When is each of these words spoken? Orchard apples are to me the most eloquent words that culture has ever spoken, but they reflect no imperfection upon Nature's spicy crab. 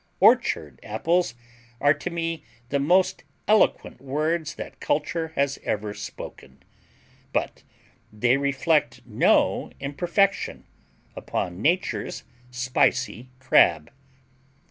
Orchard 0.19 0.79
apples 0.81 1.35
are 1.79 1.93
to 1.93 2.09
me 2.09 2.43
the 2.69 2.79
most 2.79 3.23
eloquent 3.47 4.01
words 4.01 4.55
that 4.55 4.79
culture 4.79 5.27
has 5.35 5.59
ever 5.63 5.93
spoken, 5.93 6.63
but 7.31 7.61
they 8.11 8.35
reflect 8.37 9.05
no 9.05 9.69
imperfection 9.79 10.65
upon 11.15 11.61
Nature's 11.61 12.23
spicy 12.49 13.29
crab. 13.37 13.91